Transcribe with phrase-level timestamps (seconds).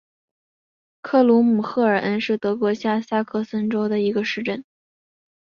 [1.03, 4.65] 克鲁姆赫尔恩是德国下萨克森州的一个市镇。